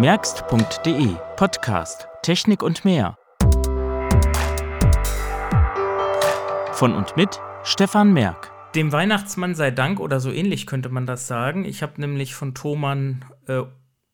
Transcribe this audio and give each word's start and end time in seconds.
merkst.de 0.00 1.14
Podcast 1.36 2.08
Technik 2.22 2.62
und 2.62 2.86
mehr. 2.86 3.18
Von 6.72 6.94
und 6.94 7.18
mit 7.18 7.38
Stefan 7.64 8.14
Merk. 8.14 8.50
Dem 8.74 8.92
Weihnachtsmann 8.92 9.54
sei 9.54 9.70
Dank 9.70 10.00
oder 10.00 10.18
so 10.18 10.32
ähnlich 10.32 10.66
könnte 10.66 10.88
man 10.88 11.04
das 11.04 11.26
sagen. 11.26 11.66
Ich 11.66 11.82
habe 11.82 12.00
nämlich 12.00 12.34
von 12.34 12.54
Thomann 12.54 13.26
äh, 13.46 13.60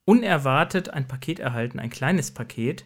unerwartet 0.05 0.89
ein 0.89 1.07
Paket 1.07 1.39
erhalten, 1.39 1.79
ein 1.79 1.91
kleines 1.91 2.33
Paket. 2.35 2.85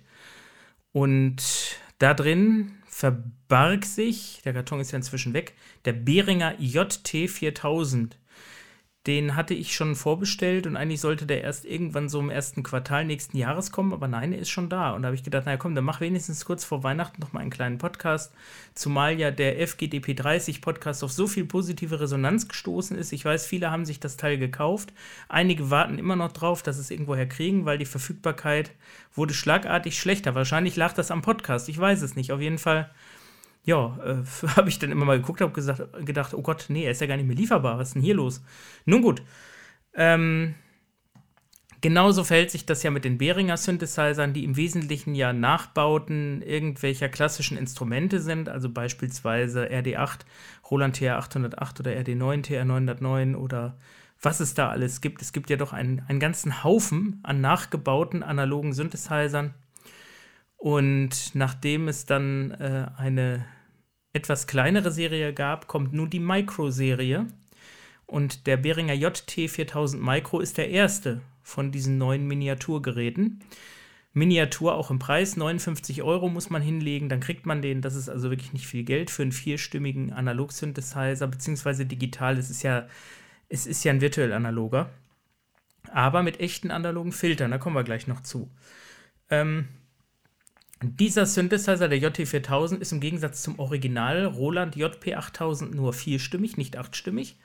Und 0.93 1.79
da 2.00 2.12
drin 2.12 2.72
verbarg 2.85 3.86
sich, 3.86 4.43
der 4.44 4.53
Karton 4.53 4.79
ist 4.80 4.90
ja 4.90 4.98
inzwischen 4.98 5.32
weg, 5.32 5.54
der 5.86 5.94
Behringer 5.94 6.53
JT 6.58 7.30
4000. 7.30 8.20
Den 9.07 9.35
hatte 9.35 9.55
ich 9.55 9.75
schon 9.75 9.96
vorbestellt 9.96 10.67
und 10.67 10.77
eigentlich 10.77 11.00
sollte 11.00 11.25
der 11.25 11.43
erst 11.43 11.64
irgendwann 11.64 12.11
so 12.11 12.21
im 12.21 12.29
ersten 12.29 12.63
Quartal 12.63 13.07
nächsten 13.07 13.39
Jahres 13.39 13.72
kommen, 13.72 13.95
aber 13.95 14.08
nein, 14.08 14.35
er 14.35 14.41
ist 14.41 14.50
schon 14.50 14.68
da. 14.68 14.93
Und 14.93 15.00
da 15.00 15.07
habe 15.07 15.17
ich 15.17 15.22
gedacht, 15.22 15.46
naja 15.46 15.57
komm, 15.57 15.75
dann 15.75 15.85
mach 15.85 16.03
wenigstens 16.03 16.45
kurz 16.45 16.64
vor 16.64 16.82
Weihnachten 16.82 17.18
noch 17.18 17.32
mal 17.32 17.41
einen 17.41 17.49
kleinen 17.49 17.79
Podcast, 17.79 18.31
zumal 18.75 19.18
ja 19.18 19.31
der 19.31 19.58
FGDP 19.67 20.13
30 20.13 20.61
Podcast 20.61 21.03
auf 21.03 21.13
so 21.13 21.27
viel 21.27 21.46
positive 21.46 21.99
Resonanz 21.99 22.46
gestoßen 22.46 22.94
ist. 22.94 23.13
Ich 23.13 23.25
weiß, 23.25 23.46
viele 23.46 23.71
haben 23.71 23.86
sich 23.86 24.00
das 24.00 24.18
Teil 24.18 24.36
gekauft. 24.36 24.93
Einige 25.30 25.71
warten 25.71 25.96
immer 25.96 26.17
noch 26.17 26.32
drauf, 26.32 26.63
dass 26.63 26.77
es 26.77 26.91
irgendwoher 26.91 27.27
kriegen, 27.27 27.64
weil 27.64 27.79
die 27.79 27.86
Verfügbarkeit 27.86 28.71
wurde 29.14 29.32
schlagartig 29.32 29.99
schlechter. 29.99 30.35
Wahrscheinlich 30.35 30.77
lag 30.77 30.93
das 30.93 31.11
am 31.11 31.22
Podcast, 31.22 31.71
ich 31.71 31.79
weiß 31.79 32.03
es 32.03 32.17
nicht. 32.17 32.33
Auf 32.33 32.41
jeden 32.42 32.58
Fall 32.58 32.91
ja, 33.70 33.97
äh, 34.05 34.47
habe 34.56 34.69
ich 34.69 34.78
dann 34.78 34.91
immer 34.91 35.05
mal 35.05 35.19
geguckt, 35.19 35.41
habe 35.41 35.52
gedacht, 36.05 36.34
oh 36.34 36.42
Gott, 36.42 36.66
nee, 36.69 36.84
er 36.84 36.91
ist 36.91 37.00
ja 37.00 37.06
gar 37.06 37.16
nicht 37.16 37.27
mehr 37.27 37.36
lieferbar. 37.36 37.78
Was 37.78 37.88
ist 37.88 37.94
denn 37.94 38.02
hier 38.02 38.14
los? 38.14 38.42
Nun 38.84 39.00
gut. 39.00 39.22
Ähm, 39.94 40.55
genauso 41.80 42.24
verhält 42.24 42.50
sich 42.50 42.66
das 42.66 42.83
ja 42.83 42.90
mit 42.90 43.04
den 43.04 43.18
Behringer 43.18 43.56
Synthesizern, 43.56 44.32
die 44.32 44.44
im 44.44 44.56
Wesentlichen 44.56 45.14
ja 45.14 45.32
Nachbauten 45.32 46.42
irgendwelcher 46.42 47.08
klassischen 47.08 47.56
Instrumente 47.56 48.20
sind, 48.20 48.48
also 48.48 48.68
beispielsweise 48.68 49.66
RD8, 49.66 50.20
Roland 50.70 50.96
TR808 50.98 51.80
oder 51.80 51.92
RD9 51.92 52.44
TR909 52.44 53.36
oder 53.36 53.78
was 54.22 54.40
es 54.40 54.55
da 54.55 54.68
alles 54.68 55.00
gibt. 55.00 55.22
Es 55.22 55.32
gibt 55.32 55.48
ja 55.48 55.56
doch 55.56 55.72
einen, 55.72 56.02
einen 56.08 56.20
ganzen 56.20 56.62
Haufen 56.64 57.20
an 57.22 57.40
nachgebauten 57.40 58.22
analogen 58.22 58.72
Synthesizern 58.72 59.55
und 60.56 61.34
nachdem 61.34 61.88
es 61.88 62.05
dann 62.05 62.50
äh, 62.50 62.86
eine 62.98 63.46
etwas 64.12 64.47
kleinere 64.47 64.91
Serie 64.91 65.33
gab, 65.33 65.66
kommt 65.66 65.92
nun 65.92 66.11
die 66.11 66.20
Micro-Serie. 66.20 67.27
Und 68.06 68.47
der 68.47 68.56
Behringer 68.56 68.94
JT 68.94 69.48
4000 69.48 70.02
Micro 70.02 70.41
ist 70.41 70.58
der 70.58 70.69
erste 70.70 71.20
von 71.42 71.70
diesen 71.70 71.97
neuen 71.98 72.27
Miniaturgeräten. 72.27 73.41
Miniatur 74.12 74.75
auch 74.75 74.91
im 74.91 74.98
Preis, 74.98 75.36
59 75.36 76.02
Euro 76.02 76.28
muss 76.28 76.50
man 76.50 76.62
hinlegen, 76.62 77.08
dann 77.08 77.20
kriegt 77.20 77.47
man 77.47 77.62
den, 77.62 77.80
das 77.80 77.94
ist 77.94 78.08
also 78.08 78.30
wirklich 78.30 78.52
nicht 78.52 78.67
viel 78.67 78.83
Geld 78.83 79.11
für 79.11 79.22
einen 79.22 79.30
vierstimmigen 79.30 80.12
Analog-Synthesizer, 80.12 81.28
beziehungsweise 81.28 81.86
digital, 81.86 82.36
es 82.36 82.50
ist 82.50 82.64
ja, 82.64 82.89
es 83.48 83.67
ist 83.67 83.84
ja 83.84 83.92
ein 83.92 84.00
virtuell 84.00 84.33
analoger, 84.33 84.91
aber 85.92 86.24
mit 86.24 86.41
echten 86.41 86.72
analogen 86.72 87.12
Filtern, 87.12 87.52
da 87.52 87.58
kommen 87.58 87.77
wir 87.77 87.84
gleich 87.84 88.08
noch 88.08 88.20
zu. 88.20 88.50
Ähm, 89.30 89.69
dieser 90.83 91.27
Synthesizer, 91.27 91.89
der 91.89 92.00
JT4000, 92.00 92.78
ist 92.78 92.92
im 92.92 93.00
Gegensatz 93.00 93.42
zum 93.42 93.59
Original 93.59 94.25
Roland 94.25 94.77
JP8000 94.77 95.75
nur 95.75 95.92
vierstimmig, 95.92 96.56
nicht 96.56 96.77
achtstimmig. 96.77 97.39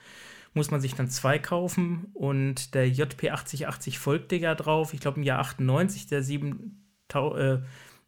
Muss 0.53 0.71
man 0.71 0.79
sich 0.79 0.95
dann 0.95 1.09
zwei 1.09 1.37
kaufen 1.37 2.07
und 2.13 2.73
der 2.75 2.87
JP8080 2.87 3.97
folgte 3.97 4.37
ja 4.37 4.55
drauf. 4.55 4.93
Ich 4.93 5.01
glaube 5.01 5.17
im 5.17 5.23
Jahr 5.23 5.39
98, 5.39 6.07
der 6.07 6.23
7000, 6.23 7.37
äh, 7.37 7.61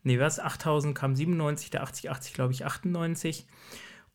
nee, 0.03 0.17
was? 0.17 0.39
8000 0.39 0.97
kam 0.97 1.13
97, 1.13 1.71
der 1.71 1.83
8080 1.83 2.33
glaube 2.33 2.53
ich 2.53 2.65
98. 2.65 3.47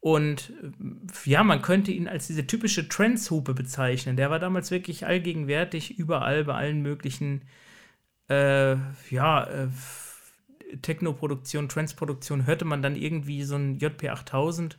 Und 0.01 0.51
äh, 0.63 1.31
ja, 1.31 1.45
man 1.45 1.61
könnte 1.61 1.93
ihn 1.93 2.09
als 2.09 2.27
diese 2.27 2.47
typische 2.47 2.89
Trance-Hupe 2.89 3.53
bezeichnen. 3.53 4.17
Der 4.17 4.31
war 4.31 4.39
damals 4.39 4.71
wirklich 4.71 5.07
allgegenwärtig, 5.07 5.99
überall, 5.99 6.45
bei 6.45 6.55
allen 6.55 6.81
möglichen, 6.81 7.43
äh, 8.31 8.77
ja, 9.11 9.45
äh, 9.45 9.69
Techno-Produktion, 10.81 11.69
Trance-Produktion 11.69 12.47
hörte 12.47 12.65
man 12.65 12.83
dann 12.83 12.97
irgendwie 12.97 13.43
so 13.43 13.57
ein 13.57 13.79
JP8000. 13.79 14.77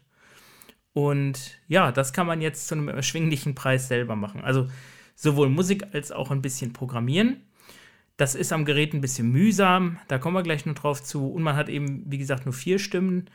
Und 0.93 1.59
ja, 1.67 1.91
das 1.91 2.13
kann 2.13 2.27
man 2.27 2.41
jetzt 2.41 2.67
zu 2.67 2.75
einem 2.75 2.87
erschwinglichen 2.87 3.55
Preis 3.55 3.87
selber 3.87 4.15
machen. 4.15 4.41
Also 4.41 4.69
sowohl 5.15 5.49
Musik 5.49 5.87
als 5.93 6.11
auch 6.11 6.31
ein 6.31 6.41
bisschen 6.41 6.73
Programmieren. 6.73 7.41
Das 8.17 8.35
ist 8.35 8.53
am 8.53 8.65
Gerät 8.65 8.93
ein 8.93 9.01
bisschen 9.01 9.31
mühsam, 9.31 9.99
da 10.07 10.19
kommen 10.19 10.35
wir 10.35 10.43
gleich 10.43 10.65
noch 10.65 10.75
drauf 10.75 11.01
zu. 11.01 11.31
Und 11.31 11.41
man 11.41 11.55
hat 11.55 11.67
eben, 11.67 12.03
wie 12.11 12.19
gesagt, 12.19 12.45
nur 12.45 12.53
vier 12.53 12.77
Stimmen. 12.77 13.29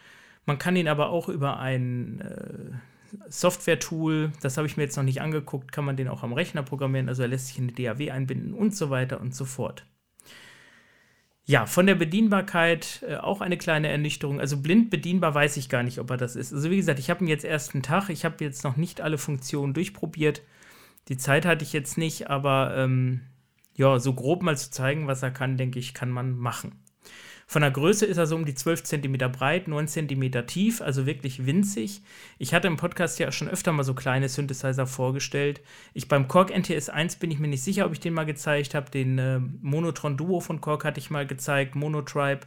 Man 0.46 0.58
kann 0.58 0.76
ihn 0.76 0.86
aber 0.86 1.10
auch 1.10 1.28
über 1.28 1.58
ein 1.58 2.20
äh, 2.20 3.28
Software-Tool, 3.28 4.32
das 4.40 4.56
habe 4.56 4.66
ich 4.69 4.76
mir 4.76 4.84
jetzt 4.84 4.96
noch 4.96 5.04
nicht 5.04 5.20
angeguckt, 5.20 5.72
kann 5.72 5.84
man 5.84 5.96
den 5.96 6.08
auch 6.08 6.22
am 6.22 6.32
Rechner 6.32 6.62
programmieren. 6.62 7.08
Also 7.08 7.22
er 7.22 7.28
lässt 7.28 7.48
sich 7.48 7.58
in 7.58 7.69
die 7.69 7.84
DAW 7.84 8.10
einbinden 8.10 8.54
und 8.54 8.75
so 8.75 8.88
weiter 8.88 9.20
und 9.20 9.34
so 9.34 9.44
fort. 9.44 9.84
Ja, 11.48 11.64
von 11.64 11.86
der 11.86 11.94
Bedienbarkeit 11.94 13.03
äh, 13.09 13.16
auch 13.16 13.41
eine 13.41 13.56
kleine 13.56 13.88
Ernüchterung. 13.88 14.38
Also 14.38 14.59
blind 14.59 14.91
bedienbar 14.91 15.34
weiß 15.34 15.56
ich 15.56 15.70
gar 15.70 15.82
nicht, 15.82 15.98
ob 15.98 16.10
er 16.10 16.19
das 16.19 16.36
ist. 16.36 16.53
Also 16.53 16.70
wie 16.70 16.76
gesagt, 16.76 16.98
ich 16.98 17.09
habe 17.09 17.25
ihn 17.25 17.28
jetzt 17.28 17.44
erst 17.44 17.72
einen 17.75 17.82
Tag. 17.82 18.10
Ich 18.10 18.26
habe 18.26 18.44
jetzt 18.44 18.64
noch 18.64 18.76
nicht 18.76 19.00
alle 19.00 19.16
Funktionen 19.16 19.72
durchprobiert. 19.72 20.42
Die 21.08 21.16
Zeit 21.16 21.47
hatte 21.47 21.64
ich 21.64 21.72
jetzt 21.72 21.97
nicht, 21.97 22.28
aber 22.28 22.75
ähm, 22.76 23.22
ja, 23.75 23.98
so 23.98 24.12
grob 24.12 24.42
mal 24.42 24.58
zu 24.58 24.70
zeigen, 24.70 25.06
was 25.06 25.22
er 25.22 25.31
kann, 25.31 25.56
denke 25.56 25.78
ich, 25.78 25.94
kann 25.94 26.10
man 26.10 26.37
machen. 26.37 26.72
Von 27.50 27.62
der 27.62 27.70
Größe 27.70 28.04
ist 28.04 28.19
er 28.19 28.26
so 28.26 28.36
um 28.36 28.44
die 28.44 28.54
12 28.54 28.82
cm 28.82 29.16
breit, 29.32 29.69
9 29.69 29.88
cm 29.88 30.47
tief, 30.47 30.82
also 30.82 31.06
wirklich 31.06 31.47
winzig. 31.47 32.03
Ich 32.36 32.53
hatte 32.53 32.69
im 32.69 32.76
Podcast 32.76 33.19
ja 33.19 33.32
schon 33.32 33.48
öfter 33.48 33.72
mal 33.72 33.84
so 33.84 33.94
kleine 33.94 34.28
Synthesizer 34.28 34.86
vorgestellt. 34.86 35.62
Ich 35.94 36.08
beim 36.08 36.28
Korg 36.28 36.54
NTS 36.54 36.91
1 36.91 37.16
bin 37.16 37.31
ich 37.31 37.38
mir 37.38 37.48
nicht 37.48 37.62
sicher, 37.62 37.87
ob 37.87 37.92
ich 37.92 38.00
den 38.00 38.12
mal 38.12 38.26
gezeigt 38.26 38.75
habe. 38.75 38.91
Den 38.91 39.19
äh, 39.19 39.38
Monotron 39.62 40.19
Duo 40.19 40.41
von 40.41 40.60
Korg 40.60 40.84
hatte 40.84 41.00
ich 41.00 41.08
mal 41.08 41.26
gezeigt, 41.26 41.75
Monotribe. 41.75 42.47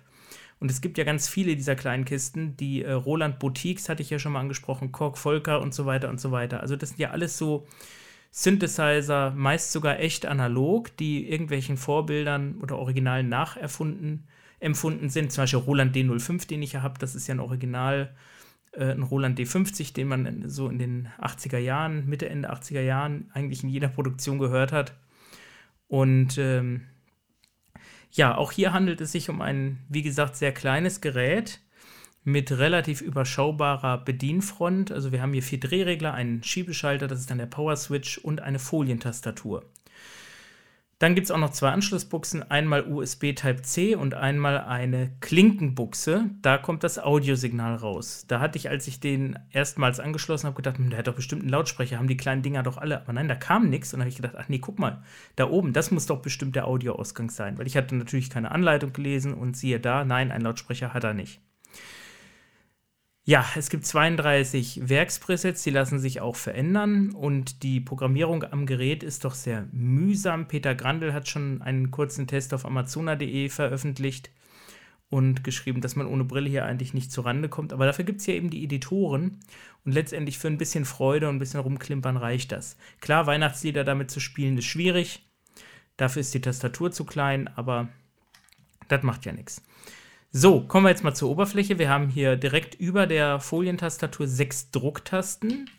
Und 0.60 0.70
es 0.70 0.82
gibt 0.82 1.00
ja 1.00 1.04
ganz 1.04 1.28
viele 1.28 1.56
dieser 1.56 1.76
kleinen 1.76 2.06
Kisten. 2.06 2.56
Die 2.58 2.84
äh, 2.84 2.92
Roland 2.92 3.40
Boutiques 3.40 3.90
hatte 3.90 4.04
ich 4.04 4.12
ja 4.12 4.20
schon 4.20 4.34
mal 4.34 4.42
angesprochen, 4.42 4.92
Korg 4.92 5.18
Volker 5.18 5.62
und 5.62 5.74
so 5.74 5.88
weiter 5.88 6.10
und 6.10 6.22
so 6.22 6.32
weiter. 6.32 6.60
Also 6.60 6.76
das 6.76 6.90
sind 6.90 7.00
ja 7.00 7.10
alles 7.10 7.40
so 7.40 7.66
Synthesizer, 8.30 9.32
meist 9.32 9.72
sogar 9.72 10.00
echt 10.00 10.28
analog, 10.28 10.96
die 10.98 11.28
irgendwelchen 11.28 11.78
Vorbildern 11.78 12.60
oder 12.62 12.78
Originalen 12.78 13.30
nacherfunden 13.30 14.28
empfunden 14.62 15.10
sind. 15.10 15.32
Zum 15.32 15.44
Beispiel 15.44 15.60
Roland 15.60 15.96
D05, 15.96 16.48
den 16.48 16.62
ich 16.62 16.74
ja 16.74 16.82
habe, 16.82 17.00
das 17.00 17.16
ist 17.16 17.28
ja 17.28 17.36
ein 17.36 17.40
Original, 17.40 18.16
äh, 18.72 18.92
ein 18.92 19.04
Roland 19.04 19.38
D50, 19.38 19.94
den 19.94 20.08
man 20.08 20.48
so 20.48 20.70
in 20.70 20.80
den 20.80 21.10
80er 21.20 21.58
Jahren, 21.58 22.08
Mitte, 22.08 22.30
Ende 22.30 22.54
80er 22.54 22.82
Jahren 22.82 23.30
eigentlich 23.34 23.64
in 23.64 23.70
jeder 23.70 23.90
Produktion 23.90 24.40
gehört 24.40 24.72
hat. 24.72 24.94
Und 25.88 26.38
ähm, 26.38 26.88
ja, 28.12 28.38
auch 28.38 28.52
hier 28.52 28.72
handelt 28.72 29.02
es 29.02 29.12
sich 29.12 29.30
um 29.30 29.42
ein, 29.42 29.80
wie 29.90 30.04
gesagt, 30.04 30.36
sehr 30.36 30.54
kleines 30.54 31.02
Gerät 31.02 31.60
mit 32.24 32.52
relativ 32.52 33.02
überschaubarer 33.02 33.98
Bedienfront. 33.98 34.92
Also 34.92 35.12
wir 35.12 35.22
haben 35.22 35.34
hier 35.34 35.44
vier 35.44 35.60
Drehregler, 35.60 36.14
einen 36.14 36.44
Schiebeschalter, 36.44 37.08
das 37.08 37.20
ist 37.20 37.32
dann 37.32 37.40
der 37.40 37.48
Power 37.48 37.76
Switch 37.76 38.20
und 38.20 38.42
eine 38.42 38.60
Folientastatur. 38.60 39.66
Dann 41.02 41.16
gibt 41.16 41.26
es 41.26 41.32
auch 41.32 41.40
noch 41.40 41.50
zwei 41.50 41.72
Anschlussbuchsen, 41.72 42.52
einmal 42.52 42.86
USB 42.86 43.34
Type-C 43.34 43.96
und 43.96 44.14
einmal 44.14 44.60
eine 44.60 45.10
Klinkenbuchse. 45.20 46.30
Da 46.44 46.60
kommt 46.60 46.84
das 46.84 47.00
Audiosignal 47.00 47.74
raus. 47.78 48.26
Da 48.28 48.40
hatte 48.40 48.60
ich, 48.60 48.70
als 48.70 48.86
ich 48.86 49.00
den 49.00 49.40
erstmals 49.50 50.00
angeschlossen 50.00 50.46
habe, 50.46 50.58
gedacht, 50.58 50.78
hm, 50.78 50.92
der 50.92 51.00
hat 51.00 51.08
doch 51.08 51.16
bestimmt 51.16 51.42
einen 51.42 51.50
Lautsprecher, 51.50 51.98
haben 51.98 52.08
die 52.08 52.18
kleinen 52.18 52.44
Dinger 52.44 52.62
doch 52.62 52.78
alle. 52.78 53.02
Aber 53.02 53.14
nein, 53.14 53.28
da 53.28 53.34
kam 53.34 53.68
nichts. 53.68 53.92
Und 53.92 53.98
dann 53.98 54.02
habe 54.02 54.10
ich 54.10 54.16
gedacht, 54.16 54.36
ach 54.38 54.48
nee, 54.48 54.60
guck 54.60 54.78
mal, 54.78 55.02
da 55.38 55.50
oben, 55.50 55.74
das 55.74 55.90
muss 55.90 56.06
doch 56.06 56.22
bestimmt 56.22 56.56
der 56.56 56.68
Audioausgang 56.68 57.32
sein. 57.32 57.58
Weil 57.58 57.66
ich 57.66 57.78
hatte 57.78 57.96
natürlich 57.96 58.30
keine 58.30 58.52
Anleitung 58.52 58.94
gelesen 58.94 59.34
und 59.34 59.58
siehe 59.58 59.80
da, 59.80 60.06
nein, 60.06 60.32
ein 60.32 60.42
Lautsprecher 60.42 60.94
hat 60.94 61.04
er 61.04 61.16
nicht. 61.16 61.42
Ja, 63.24 63.46
es 63.56 63.70
gibt 63.70 63.86
32 63.86 64.90
Werkspresets, 64.90 65.62
die 65.62 65.70
lassen 65.70 66.00
sich 66.00 66.22
auch 66.22 66.36
verändern 66.36 67.12
und 67.12 67.62
die 67.62 67.80
Programmierung 67.80 68.44
am 68.44 68.66
Gerät 68.66 69.04
ist 69.04 69.26
doch 69.26 69.36
sehr 69.36 69.68
mühsam. 69.72 70.48
Peter 70.48 70.74
Grandl 70.74 71.14
hat 71.14 71.30
schon 71.30 71.62
einen 71.62 71.92
kurzen 71.92 72.26
Test 72.26 72.52
auf 72.52 72.66
amazona.de 72.66 73.50
veröffentlicht 73.50 74.32
und 75.12 75.44
geschrieben, 75.44 75.82
dass 75.82 75.96
man 75.96 76.08
ohne 76.08 76.24
Brille 76.24 76.50
hier 76.50 76.66
eigentlich 76.66 76.96
nicht 76.96 77.12
zurande 77.12 77.48
kommt. 77.48 77.74
Aber 77.74 77.86
dafür 77.86 78.06
gibt 78.06 78.22
es 78.22 78.28
ja 78.28 78.34
eben 78.34 78.50
die 78.50 78.64
Editoren 78.64 79.40
und 79.86 79.92
letztendlich 79.92 80.40
für 80.40 80.48
ein 80.48 80.58
bisschen 80.58 80.86
Freude 80.86 81.30
und 81.30 81.36
ein 81.36 81.40
bisschen 81.40 81.60
rumklimpern 81.60 82.18
reicht 82.18 82.52
das. 82.52 82.76
Klar, 83.02 83.28
Weihnachtslieder 83.28 83.84
damit 83.84 84.10
zu 84.10 84.20
spielen 84.20 84.58
ist 84.58 84.66
schwierig. 84.66 85.30
Dafür 85.96 86.22
ist 86.22 86.34
die 86.34 86.42
Tastatur 86.42 86.92
zu 86.92 87.06
klein, 87.06 87.48
aber 87.50 87.90
das 88.88 89.04
macht 89.04 89.26
ja 89.26 89.32
nichts. 89.32 89.62
So, 90.34 90.62
kommen 90.62 90.86
wir 90.86 90.92
jetzt 90.92 91.04
mal 91.04 91.14
zur 91.14 91.30
Oberfläche. 91.30 91.78
Wir 91.78 91.90
haben 91.90 92.08
hier 92.08 92.38
direkt 92.38 92.76
über 92.76 93.06
der 93.06 93.42
Folientastatur 93.42 94.28
sechs 94.30 94.72
Drucktasten 94.72 95.70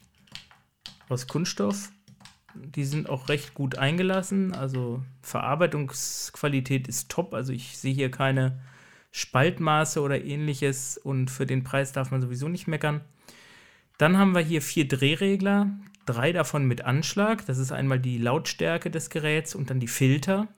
aus 1.08 1.26
Kunststoff. 1.26 1.90
Die 2.54 2.84
sind 2.84 3.08
auch 3.08 3.30
recht 3.30 3.54
gut 3.54 3.78
eingelassen. 3.78 4.54
Also 4.54 5.02
Verarbeitungsqualität 5.22 6.86
ist 6.86 7.10
top. 7.10 7.32
Also 7.32 7.54
ich 7.54 7.78
sehe 7.78 7.94
hier 7.94 8.10
keine 8.10 8.60
Spaltmaße 9.10 10.02
oder 10.02 10.22
ähnliches 10.22 10.98
und 10.98 11.30
für 11.30 11.46
den 11.46 11.64
Preis 11.64 11.92
darf 11.92 12.10
man 12.10 12.20
sowieso 12.20 12.48
nicht 12.48 12.68
meckern. 12.68 13.00
Dann 13.96 14.18
haben 14.18 14.34
wir 14.34 14.42
hier 14.42 14.60
vier 14.60 14.86
Drehregler, 14.86 15.70
drei 16.04 16.30
davon 16.30 16.66
mit 16.66 16.84
Anschlag. 16.84 17.46
Das 17.46 17.56
ist 17.56 17.72
einmal 17.72 18.00
die 18.00 18.18
Lautstärke 18.18 18.90
des 18.90 19.08
Geräts 19.08 19.54
und 19.54 19.70
dann 19.70 19.80
die 19.80 19.88
Filter. 19.88 20.48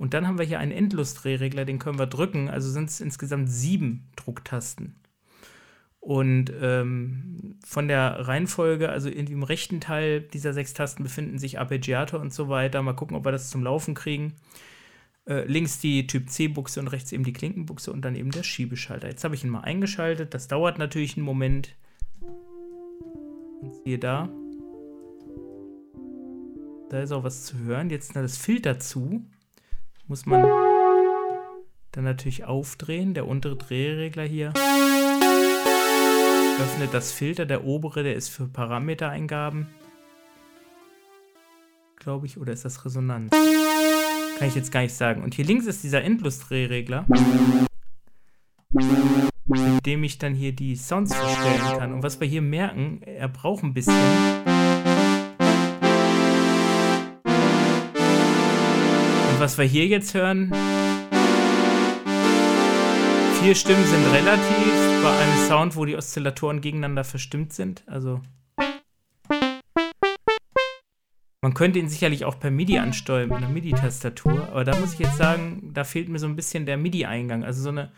Und 0.00 0.14
dann 0.14 0.26
haben 0.26 0.38
wir 0.38 0.46
hier 0.46 0.58
einen 0.58 0.72
Endlosdrehregler, 0.72 1.66
den 1.66 1.78
können 1.78 1.98
wir 1.98 2.06
drücken. 2.06 2.48
Also 2.48 2.70
sind 2.70 2.88
es 2.88 3.02
insgesamt 3.02 3.50
sieben 3.50 4.08
Drucktasten. 4.16 4.94
Und 6.00 6.50
ähm, 6.58 7.58
von 7.66 7.86
der 7.86 8.26
Reihenfolge, 8.26 8.88
also 8.88 9.10
irgendwie 9.10 9.34
im 9.34 9.42
rechten 9.42 9.78
Teil 9.78 10.22
dieser 10.22 10.54
sechs 10.54 10.72
Tasten 10.72 11.02
befinden 11.02 11.38
sich 11.38 11.58
Arpeggiator 11.58 12.18
und 12.18 12.32
so 12.32 12.48
weiter. 12.48 12.80
Mal 12.80 12.94
gucken, 12.94 13.14
ob 13.14 13.26
wir 13.26 13.30
das 13.30 13.50
zum 13.50 13.62
Laufen 13.62 13.92
kriegen. 13.92 14.36
Äh, 15.28 15.44
links 15.44 15.80
die 15.80 16.06
Typ 16.06 16.30
C-Buchse 16.30 16.80
und 16.80 16.88
rechts 16.88 17.12
eben 17.12 17.24
die 17.24 17.34
Klinkenbuchse 17.34 17.92
und 17.92 18.02
dann 18.02 18.16
eben 18.16 18.30
der 18.30 18.42
Schiebeschalter. 18.42 19.06
Jetzt 19.06 19.24
habe 19.24 19.34
ich 19.34 19.44
ihn 19.44 19.50
mal 19.50 19.60
eingeschaltet. 19.60 20.32
Das 20.32 20.48
dauert 20.48 20.78
natürlich 20.78 21.18
einen 21.18 21.26
Moment. 21.26 21.76
Und 22.22 23.74
siehe 23.84 23.98
da. 23.98 24.30
Da 26.88 27.02
ist 27.02 27.12
auch 27.12 27.22
was 27.22 27.44
zu 27.44 27.58
hören. 27.58 27.90
Jetzt 27.90 28.16
das 28.16 28.38
Filter 28.38 28.78
zu. 28.78 29.26
Muss 30.10 30.26
man 30.26 30.42
dann 31.92 32.02
natürlich 32.02 32.44
aufdrehen. 32.44 33.14
Der 33.14 33.28
untere 33.28 33.54
Drehregler 33.54 34.24
hier 34.24 34.52
öffnet 36.58 36.92
das 36.92 37.12
Filter. 37.12 37.46
Der 37.46 37.62
obere, 37.62 38.02
der 38.02 38.16
ist 38.16 38.28
für 38.28 38.48
Parametereingaben. 38.48 39.68
Glaube 41.94 42.26
ich. 42.26 42.38
Oder 42.38 42.52
ist 42.52 42.64
das 42.64 42.84
Resonanz? 42.84 43.30
Kann 43.30 44.48
ich 44.48 44.56
jetzt 44.56 44.72
gar 44.72 44.80
nicht 44.80 44.96
sagen. 44.96 45.22
Und 45.22 45.34
hier 45.34 45.44
links 45.44 45.66
ist 45.66 45.84
dieser 45.84 46.02
Endlosdrehregler. 46.02 47.06
Mit 49.46 49.86
dem 49.86 50.02
ich 50.02 50.18
dann 50.18 50.34
hier 50.34 50.50
die 50.50 50.74
Sounds 50.74 51.14
verstellen 51.14 51.78
kann. 51.78 51.92
Und 51.92 52.02
was 52.02 52.18
wir 52.18 52.26
hier 52.26 52.42
merken, 52.42 53.00
er 53.02 53.28
braucht 53.28 53.62
ein 53.62 53.74
bisschen. 53.74 53.94
Was 59.40 59.56
wir 59.56 59.64
hier 59.64 59.86
jetzt 59.86 60.12
hören, 60.12 60.52
vier 63.40 63.54
Stimmen 63.54 63.84
sind 63.86 64.04
relativ 64.12 65.02
bei 65.02 65.18
einem 65.18 65.48
Sound, 65.48 65.76
wo 65.76 65.86
die 65.86 65.96
Oszillatoren 65.96 66.60
gegeneinander 66.60 67.04
verstimmt 67.04 67.54
sind. 67.54 67.82
Also 67.86 68.20
man 71.40 71.54
könnte 71.54 71.78
ihn 71.78 71.88
sicherlich 71.88 72.26
auch 72.26 72.38
per 72.38 72.50
MIDI 72.50 72.80
ansteuern 72.80 73.30
mit 73.30 73.38
einer 73.38 73.48
MIDI-Tastatur, 73.48 74.48
aber 74.50 74.64
da 74.64 74.76
muss 74.76 74.92
ich 74.92 74.98
jetzt 74.98 75.16
sagen, 75.16 75.70
da 75.72 75.84
fehlt 75.84 76.10
mir 76.10 76.18
so 76.18 76.26
ein 76.26 76.36
bisschen 76.36 76.66
der 76.66 76.76
MIDI-Eingang. 76.76 77.42
Also 77.42 77.62
so 77.62 77.70
eine, 77.70 77.92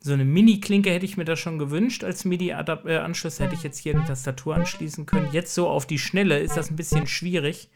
so 0.00 0.12
eine 0.12 0.26
Mini-Klinke 0.26 0.90
hätte 0.90 1.06
ich 1.06 1.16
mir 1.16 1.24
da 1.24 1.34
schon 1.34 1.58
gewünscht 1.58 2.04
als 2.04 2.26
MIDI-Anschluss, 2.26 3.40
hätte 3.40 3.54
ich 3.54 3.62
jetzt 3.62 3.78
hier 3.78 3.94
eine 3.94 4.04
Tastatur 4.04 4.54
anschließen 4.54 5.06
können. 5.06 5.30
Jetzt 5.32 5.54
so 5.54 5.66
auf 5.66 5.86
die 5.86 5.98
Schnelle 5.98 6.40
ist 6.40 6.58
das 6.58 6.70
ein 6.70 6.76
bisschen 6.76 7.06
schwierig, 7.06 7.70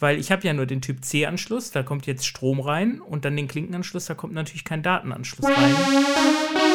weil 0.00 0.18
ich 0.18 0.32
habe 0.32 0.46
ja 0.46 0.54
nur 0.54 0.66
den 0.66 0.80
Typ 0.80 1.04
C-Anschluss, 1.04 1.70
da 1.70 1.82
kommt 1.82 2.06
jetzt 2.06 2.26
Strom 2.26 2.58
rein 2.58 3.00
und 3.00 3.24
dann 3.24 3.36
den 3.36 3.48
Klinkenanschluss, 3.48 4.06
da 4.06 4.14
kommt 4.14 4.32
natürlich 4.32 4.64
kein 4.64 4.82
Datenanschluss 4.82 5.46
rein. 5.46 5.74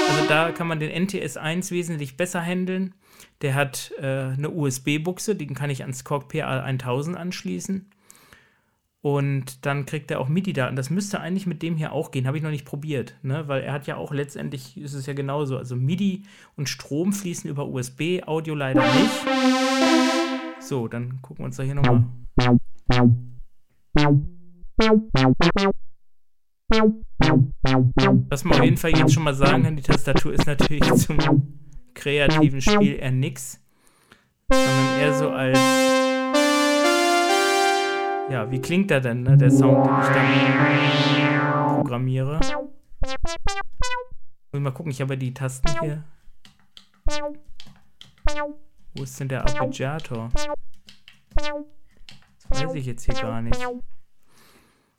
Also 0.09 0.29
da 0.29 0.51
kann 0.51 0.67
man 0.67 0.79
den 0.79 1.07
NTS1 1.07 1.71
wesentlich 1.71 2.17
besser 2.17 2.41
handeln. 2.41 2.93
Der 3.41 3.55
hat 3.55 3.91
äh, 3.99 4.05
eine 4.05 4.51
USB-Buchse, 4.51 5.35
die 5.35 5.47
kann 5.47 5.71
ich 5.71 5.81
ans 5.81 6.03
Korg 6.03 6.31
PA1000 6.31 7.15
anschließen. 7.15 7.89
Und 9.01 9.65
dann 9.65 9.85
kriegt 9.85 10.09
er 10.09 10.19
auch 10.19 10.29
MIDI-Daten. 10.29 10.75
Das 10.75 10.89
müsste 10.89 11.19
eigentlich 11.19 11.45
mit 11.45 11.61
dem 11.61 11.75
hier 11.75 11.91
auch 11.91 12.09
gehen. 12.09 12.25
Habe 12.25 12.37
ich 12.37 12.43
noch 12.43 12.49
nicht 12.49 12.65
probiert, 12.65 13.15
ne? 13.21 13.47
weil 13.47 13.61
er 13.61 13.73
hat 13.73 13.85
ja 13.85 13.97
auch 13.97 14.11
letztendlich, 14.11 14.77
ist 14.77 14.93
es 14.93 15.05
ja 15.05 15.13
genauso. 15.13 15.57
Also 15.57 15.75
MIDI 15.75 16.23
und 16.55 16.69
Strom 16.69 17.13
fließen 17.13 17.47
über 17.47 17.67
USB, 17.67 18.23
Audio 18.25 18.55
leider 18.55 18.81
nicht. 18.81 19.64
So, 20.65 20.87
dann 20.87 21.21
gucken 21.21 21.43
wir 21.43 21.45
uns 21.45 21.57
da 21.57 21.63
hier 21.63 21.75
nochmal. 21.75 22.05
Was 28.29 28.43
man 28.43 28.57
auf 28.57 28.63
jeden 28.63 28.77
Fall 28.77 28.97
jetzt 28.97 29.13
schon 29.13 29.23
mal 29.23 29.35
sagen 29.35 29.61
kann, 29.61 29.75
die 29.75 29.83
Tastatur 29.83 30.33
ist 30.33 30.47
natürlich 30.47 30.91
zum 30.95 31.19
kreativen 31.93 32.61
Spiel 32.61 32.95
eher 32.95 33.11
nix, 33.11 33.61
sondern 34.49 34.99
eher 34.99 35.13
so 35.13 35.29
als 35.29 35.59
ja, 38.31 38.49
wie 38.49 38.59
klingt 38.59 38.89
da 38.89 38.99
denn, 38.99 39.21
ne, 39.21 39.37
der 39.37 39.51
Sound, 39.51 39.85
den 39.85 39.93
ich 40.01 40.07
dann 40.07 41.75
programmiere? 41.75 42.39
Muss 44.51 44.61
mal 44.61 44.71
gucken, 44.71 44.91
ich 44.91 44.99
habe 44.99 45.15
die 45.15 45.31
Tasten 45.31 45.69
hier. 45.79 46.03
Wo 48.95 49.03
ist 49.03 49.19
denn 49.19 49.27
der 49.27 49.43
Arpeggiator? 49.43 50.29
Das 52.49 52.63
weiß 52.63 52.75
ich 52.75 52.85
jetzt 52.85 53.03
hier 53.05 53.15
gar 53.15 53.41
nicht. 53.41 53.59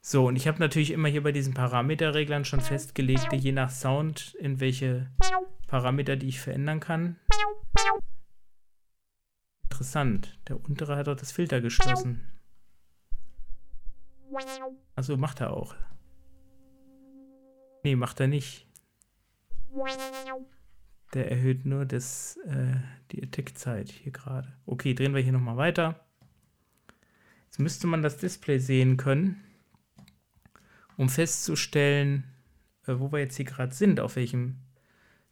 So, 0.00 0.26
und 0.26 0.36
ich 0.36 0.46
habe 0.46 0.58
natürlich 0.58 0.92
immer 0.92 1.08
hier 1.08 1.22
bei 1.22 1.32
diesen 1.32 1.54
Parameterreglern 1.54 2.44
schon 2.44 2.60
festgelegt, 2.60 3.32
je 3.32 3.52
nach 3.52 3.70
Sound, 3.70 4.34
in 4.34 4.60
welche 4.60 5.10
Parameter, 5.66 6.16
die 6.16 6.28
ich 6.28 6.40
verändern 6.40 6.78
kann. 6.78 7.18
Interessant. 9.64 10.38
Der 10.48 10.62
untere 10.62 10.96
hat 10.96 11.08
auch 11.08 11.16
das 11.16 11.32
Filter 11.32 11.60
geschlossen. 11.60 12.30
Also 14.94 15.16
macht 15.16 15.40
er 15.40 15.52
auch. 15.52 15.74
Nee, 17.82 17.96
macht 17.96 18.20
er 18.20 18.26
nicht. 18.28 18.66
Der 21.14 21.30
erhöht 21.30 21.64
nur 21.64 21.86
das, 21.86 22.36
äh, 22.46 22.76
die 23.12 23.22
Attack-Zeit 23.22 23.90
hier 23.90 24.12
gerade. 24.12 24.52
Okay, 24.66 24.94
drehen 24.94 25.14
wir 25.14 25.22
hier 25.22 25.32
nochmal 25.32 25.56
weiter. 25.56 26.00
Jetzt 27.46 27.60
müsste 27.60 27.86
man 27.86 28.02
das 28.02 28.18
Display 28.18 28.58
sehen 28.58 28.96
können 28.96 29.42
um 30.96 31.08
festzustellen, 31.08 32.24
äh, 32.86 32.94
wo 32.96 33.12
wir 33.12 33.20
jetzt 33.20 33.36
hier 33.36 33.44
gerade 33.44 33.74
sind, 33.74 34.00
auf 34.00 34.16
welchem 34.16 34.56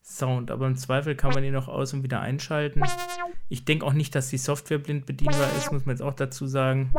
Sound. 0.03 0.51
Aber 0.51 0.67
im 0.67 0.77
Zweifel 0.77 1.15
kann 1.15 1.33
man 1.33 1.45
ihn 1.45 1.55
noch 1.55 1.69
aus 1.69 1.93
und 1.93 2.03
wieder 2.03 2.21
einschalten. 2.21 2.83
Ich 3.49 3.65
denke 3.65 3.87
auch 3.87 3.93
nicht, 3.93 4.15
dass 4.15 4.29
die 4.29 4.39
Software 4.39 4.79
blind 4.79 5.07
bedienbar 5.07 5.49
ist, 5.57 5.73
muss 5.73 5.87
man 5.87 5.95
jetzt 5.95 6.03
auch 6.03 6.15
dazu 6.15 6.47
sagen. 6.47 6.93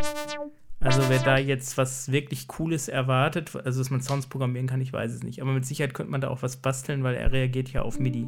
Also 0.80 1.02
wer 1.10 1.20
da 1.20 1.38
jetzt 1.38 1.78
was 1.78 2.12
wirklich 2.12 2.48
Cooles 2.48 2.88
erwartet, 2.88 3.56
also 3.56 3.80
dass 3.80 3.90
man 3.90 4.02
Sounds 4.02 4.28
programmieren 4.28 4.68
kann, 4.68 4.82
ich 4.82 4.92
weiß 4.92 5.14
es 5.14 5.24
nicht. 5.24 5.42
Aber 5.42 5.54
mit 5.54 5.66
Sicherheit 5.66 5.94
könnte 5.94 6.12
man 6.12 6.22
da 6.22 6.30
auch 6.30 6.42
was 6.42 6.58
basteln, 6.58 7.04
weil 7.04 7.16
er 7.16 7.32
reagiert 7.32 7.72
ja 7.72 7.82
auf 7.82 8.00
MIDI. 8.00 8.28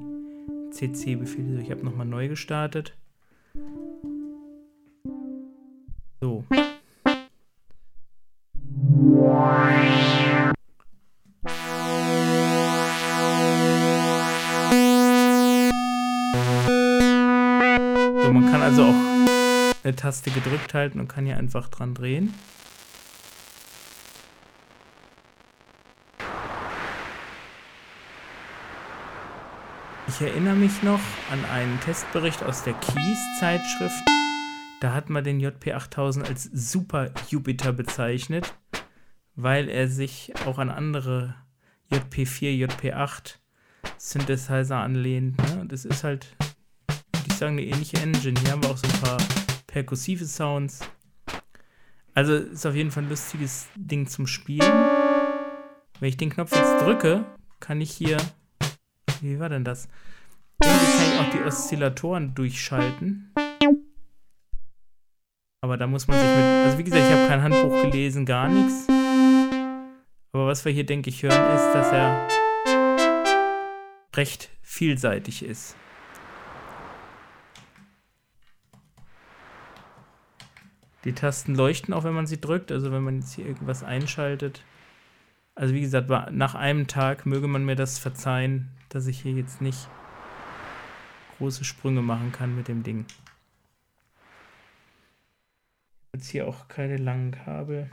CC-Befehle. 0.72 1.62
Ich 1.62 1.72
habe 1.72 1.84
nochmal 1.84 2.06
neu 2.06 2.28
gestartet. 2.28 2.98
So. 6.22 6.44
So, 18.22 18.34
man 18.34 18.52
kann 18.52 18.62
also 18.62 18.84
auch 18.84 18.96
eine 19.84 19.96
Taste 19.96 20.32
gedrückt 20.32 20.74
halten 20.74 21.00
und 21.00 21.08
kann 21.08 21.26
hier 21.26 21.38
einfach 21.38 21.70
dran 21.70 21.94
drehen. 21.94 22.34
Ich 30.20 30.24
erinnere 30.24 30.56
mich 30.56 30.82
noch 30.82 31.00
an 31.32 31.46
einen 31.46 31.80
Testbericht 31.80 32.42
aus 32.42 32.64
der 32.64 32.74
Keys-Zeitschrift. 32.74 34.04
Da 34.82 34.92
hat 34.92 35.12
man 35.12 35.24
den 35.24 35.40
JP8000 35.40 36.24
als 36.24 36.46
Super 36.46 37.12
Jupiter 37.30 37.72
bezeichnet, 37.72 38.52
weil 39.36 39.70
er 39.70 39.88
sich 39.88 40.34
auch 40.48 40.58
an 40.58 40.72
andere 40.72 41.36
JP4, 41.92 42.66
JP8 42.66 43.36
Synthesizer 44.00 44.78
anlehnt. 44.78 45.38
Ne? 45.38 45.62
Und 45.62 45.72
es 45.72 45.86
ist 45.86 46.04
halt 46.04 46.36
sagen, 47.38 47.60
eine 47.60 47.68
ähnliche 47.68 47.98
Engine. 47.98 48.40
Hier 48.40 48.54
haben 48.54 48.64
wir 48.64 48.72
auch 48.72 48.78
so 48.78 48.88
ein 48.88 49.00
paar 49.00 49.20
perkussive 49.68 50.26
Sounds. 50.26 50.80
Also 52.16 52.34
ist 52.34 52.66
auf 52.66 52.74
jeden 52.74 52.90
Fall 52.90 53.04
ein 53.04 53.10
lustiges 53.10 53.68
Ding 53.76 54.08
zum 54.08 54.26
Spielen. 54.26 54.74
Wenn 56.00 56.10
ich 56.10 56.18
den 56.18 56.32
Knopf 56.32 56.56
jetzt 56.56 56.82
drücke, 56.82 57.24
kann 57.60 57.82
ich 57.82 57.92
hier. 57.92 58.18
Wie 59.22 59.40
war 59.40 59.50
denn 59.50 59.64
das? 59.64 59.88
Irgendwie 60.64 60.86
kann 60.86 61.14
ich 61.14 61.20
auch 61.20 61.32
die 61.32 61.44
Oszillatoren 61.48 62.34
durchschalten. 62.36 63.34
Aber 65.62 65.78
da 65.78 65.88
muss 65.88 66.08
man 66.08 66.20
sich 66.20 66.30
mit. 66.30 66.46
Also 66.66 66.78
wie 66.78 66.84
gesagt, 66.84 67.04
ich 67.04 67.12
habe 67.12 67.28
kein 67.28 67.42
Handbuch 67.42 67.82
gelesen, 67.84 68.26
gar 68.26 68.48
nichts. 68.48 68.88
Aber 70.32 70.48
was 70.48 70.66
wir 70.66 70.72
hier, 70.72 70.86
denke 70.86 71.10
ich, 71.10 71.24
hören, 71.24 71.56
ist, 71.56 71.74
dass 71.74 71.92
er 71.92 72.28
recht 74.16 74.50
vielseitig 74.62 75.44
ist. 75.44 75.76
Die 81.04 81.14
Tasten 81.14 81.56
leuchten 81.56 81.94
auch, 81.94 82.04
wenn 82.04 82.14
man 82.14 82.28
sie 82.28 82.42
drückt, 82.42 82.72
also 82.72 82.92
wenn 82.92 83.04
man 83.04 83.22
jetzt 83.22 83.34
hier 83.34 83.46
irgendwas 83.46 83.84
einschaltet. 83.84 84.64
Also 85.56 85.74
wie 85.74 85.82
gesagt, 85.82 86.10
nach 86.32 86.54
einem 86.54 86.88
Tag 86.88 87.26
möge 87.26 87.48
man 87.48 87.66
mir 87.66 87.76
das 87.76 87.98
verzeihen, 87.98 88.77
dass 88.90 89.08
ich 89.08 89.22
hier 89.22 89.34
jetzt 89.34 89.62
nicht 89.62 89.88
große 91.38 91.64
Sprünge 91.64 92.02
machen 92.02 92.32
kann 92.32 92.56
mit 92.56 92.68
dem 92.68 92.84
Ding. 92.84 93.06
Jetzt 96.14 96.30
hier 96.30 96.48
auch 96.48 96.68
keine 96.68 96.98
langen 96.98 97.32
Kabel. 97.32 97.92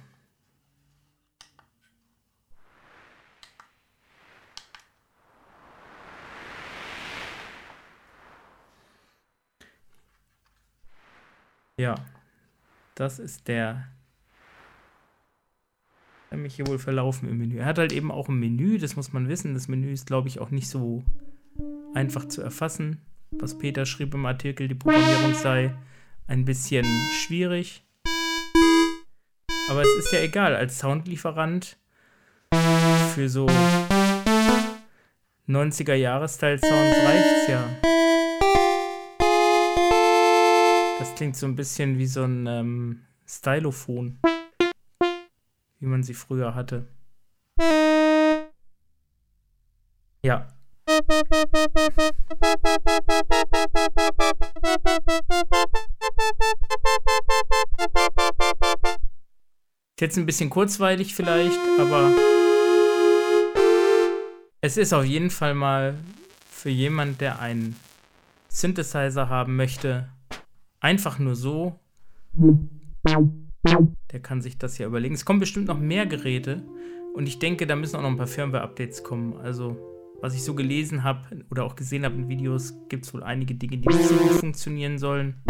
Ja, 11.76 11.96
das 12.94 13.18
ist 13.18 13.48
der. 13.48 13.88
Habe 16.34 16.42
mich 16.42 16.56
hier 16.56 16.66
wohl 16.66 16.80
verlaufen 16.80 17.28
im 17.28 17.38
Menü. 17.38 17.58
Er 17.58 17.64
hat 17.64 17.78
halt 17.78 17.92
eben 17.92 18.10
auch 18.10 18.28
ein 18.28 18.40
Menü, 18.40 18.78
das 18.78 18.96
muss 18.96 19.12
man 19.12 19.28
wissen. 19.28 19.54
Das 19.54 19.68
Menü 19.68 19.92
ist, 19.92 20.08
glaube 20.08 20.26
ich, 20.26 20.40
auch 20.40 20.50
nicht 20.50 20.68
so 20.68 21.04
einfach 21.94 22.26
zu 22.26 22.42
erfassen. 22.42 23.00
Was 23.30 23.56
Peter 23.56 23.86
schrieb 23.86 24.14
im 24.14 24.26
Artikel, 24.26 24.66
die 24.66 24.74
Programmierung 24.74 25.34
sei 25.34 25.72
ein 26.26 26.44
bisschen 26.44 26.84
schwierig. 27.12 27.84
Aber 29.70 29.82
es 29.82 29.94
ist 29.96 30.12
ja 30.12 30.22
egal, 30.22 30.56
als 30.56 30.80
Soundlieferant 30.80 31.78
für 33.14 33.28
so 33.28 33.46
90er-Jahres-Style-Sounds 35.46 36.96
reicht's 37.04 37.46
ja. 37.46 37.64
Das 40.98 41.14
klingt 41.14 41.36
so 41.36 41.46
ein 41.46 41.54
bisschen 41.54 41.96
wie 41.98 42.08
so 42.08 42.24
ein 42.24 42.48
ähm, 42.48 43.02
Stylophon, 43.24 44.18
wie 45.84 45.88
man 45.88 46.02
sie 46.02 46.14
früher 46.14 46.54
hatte. 46.54 46.86
Ja. 50.22 50.48
Ist 59.96 60.00
jetzt 60.00 60.16
ein 60.16 60.24
bisschen 60.24 60.48
kurzweilig 60.48 61.14
vielleicht, 61.14 61.58
aber 61.78 62.12
es 64.62 64.78
ist 64.78 64.94
auf 64.94 65.04
jeden 65.04 65.28
Fall 65.28 65.54
mal 65.54 65.98
für 66.50 66.70
jemand, 66.70 67.20
der 67.20 67.40
einen 67.40 67.76
Synthesizer 68.48 69.28
haben 69.28 69.56
möchte, 69.56 70.08
einfach 70.80 71.18
nur 71.18 71.36
so. 71.36 71.78
Der 74.12 74.20
kann 74.20 74.42
sich 74.42 74.58
das 74.58 74.78
ja 74.78 74.86
überlegen. 74.86 75.14
Es 75.14 75.24
kommen 75.24 75.40
bestimmt 75.40 75.68
noch 75.68 75.78
mehr 75.78 76.06
Geräte 76.06 76.62
und 77.14 77.26
ich 77.26 77.38
denke, 77.38 77.66
da 77.66 77.76
müssen 77.76 77.96
auch 77.96 78.02
noch 78.02 78.10
ein 78.10 78.16
paar 78.16 78.26
Firmware-Updates 78.26 79.02
kommen. 79.02 79.34
Also, 79.36 79.76
was 80.20 80.34
ich 80.34 80.42
so 80.42 80.54
gelesen 80.54 81.04
habe 81.04 81.44
oder 81.50 81.64
auch 81.64 81.76
gesehen 81.76 82.04
habe 82.04 82.14
in 82.14 82.28
Videos, 82.28 82.74
gibt 82.88 83.06
es 83.06 83.14
wohl 83.14 83.22
einige 83.22 83.54
Dinge, 83.54 83.78
die 83.78 83.88
nicht 83.88 84.04
so 84.04 84.14
gut 84.14 84.32
funktionieren 84.32 84.98
sollen. 84.98 85.42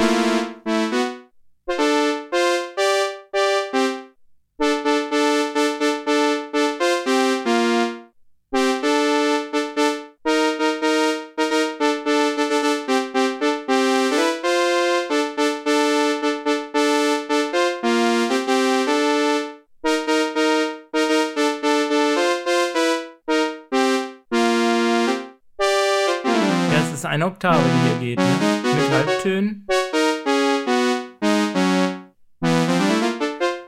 Oktave, 27.45 27.63
die 27.63 27.89
hier 27.89 28.17
geht, 28.17 28.19
ne? 28.19 28.63
Mit 28.63 28.91
Halbtönen. 28.91 29.67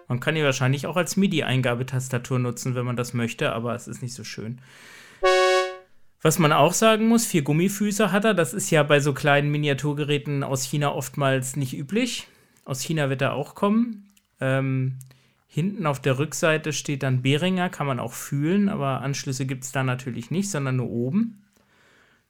Man 0.08 0.18
kann 0.18 0.34
die 0.34 0.42
wahrscheinlich 0.42 0.86
auch 0.86 0.96
als 0.96 1.18
MIDI-Eingabetastatur 1.18 2.38
nutzen, 2.38 2.74
wenn 2.74 2.86
man 2.86 2.96
das 2.96 3.12
möchte, 3.12 3.52
aber 3.52 3.74
es 3.74 3.86
ist 3.86 4.00
nicht 4.00 4.14
so 4.14 4.24
schön. 4.24 4.62
Was 6.22 6.38
man 6.38 6.52
auch 6.52 6.72
sagen 6.72 7.06
muss, 7.06 7.26
vier 7.26 7.42
Gummifüße 7.42 8.12
hat 8.12 8.24
er. 8.24 8.32
Das 8.32 8.54
ist 8.54 8.70
ja 8.70 8.82
bei 8.82 8.98
so 8.98 9.12
kleinen 9.12 9.50
Miniaturgeräten 9.50 10.42
aus 10.42 10.64
China 10.64 10.94
oftmals 10.94 11.56
nicht 11.56 11.76
üblich. 11.76 12.28
Aus 12.64 12.80
China 12.80 13.10
wird 13.10 13.20
er 13.20 13.34
auch 13.34 13.54
kommen. 13.54 14.08
Ähm, 14.40 15.00
hinten 15.48 15.84
auf 15.84 16.00
der 16.00 16.18
Rückseite 16.18 16.72
steht 16.72 17.02
dann 17.02 17.20
Behringer, 17.20 17.68
kann 17.68 17.86
man 17.86 18.00
auch 18.00 18.14
fühlen, 18.14 18.70
aber 18.70 19.02
Anschlüsse 19.02 19.44
gibt 19.44 19.64
es 19.64 19.72
da 19.72 19.84
natürlich 19.84 20.30
nicht, 20.30 20.50
sondern 20.50 20.76
nur 20.76 20.88
oben. 20.88 21.42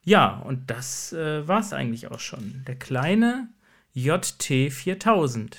Ja, 0.07 0.37
und 0.37 0.71
das 0.71 1.13
äh, 1.13 1.49
war 1.49 1.59
es 1.59 1.73
eigentlich 1.73 2.13
auch 2.13 2.21
schon. 2.21 2.63
Der 2.69 2.77
kleine 2.77 3.49
JT4000. 3.97 5.57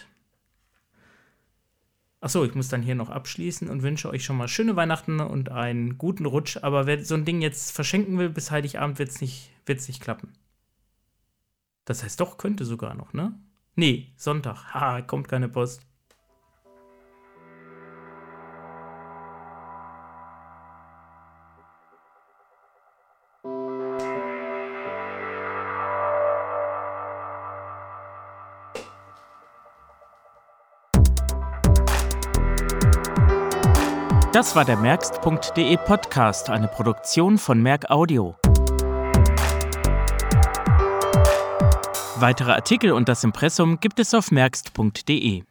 Achso, 2.22 2.46
ich 2.46 2.56
muss 2.56 2.70
dann 2.70 2.82
hier 2.82 2.96
noch 2.96 3.10
abschließen 3.10 3.70
und 3.70 3.84
wünsche 3.84 4.10
euch 4.10 4.24
schon 4.24 4.38
mal 4.38 4.48
schöne 4.48 4.78
Weihnachten 4.78 5.20
und 5.20 5.52
einen 5.52 5.98
guten 5.98 6.26
Rutsch. 6.26 6.58
Aber 6.62 6.88
wer 6.88 7.04
so 7.04 7.16
ein 7.16 7.26
Ding 7.26 7.42
jetzt 7.42 7.74
verschenken 7.74 8.18
will 8.18 8.30
bis 8.30 8.50
Heiligabend, 8.50 9.00
wird 9.00 9.10
es 9.10 9.20
nicht, 9.20 9.52
wird's 9.66 9.90
nicht 9.90 10.02
klappen. 10.02 10.32
Das 11.84 12.06
heißt 12.06 12.22
doch, 12.22 12.38
könnte 12.38 12.64
sogar 12.64 12.96
noch, 12.96 13.12
ne? 13.12 13.38
Nee, 13.76 14.14
Sonntag. 14.16 14.64
Ha, 14.74 15.02
kommt 15.02 15.28
keine 15.28 15.50
Post. 15.50 15.86
Das 34.38 34.56
war 34.56 34.66
der 34.66 34.78
Merkst.de 34.78 35.78
Podcast, 35.78 36.52
eine 36.52 36.68
Produktion 36.68 37.40
von 37.40 37.60
Merk 37.60 37.90
Audio. 37.90 38.36
Weitere 42.18 42.52
Artikel 42.52 42.92
und 42.92 43.10
das 43.10 43.24
Impressum 43.24 43.80
gibt 43.80 44.00
es 44.00 44.14
auf 44.14 44.30
merkst.de. 44.30 45.42